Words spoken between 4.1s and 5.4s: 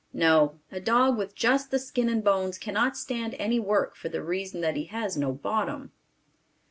reason that he has no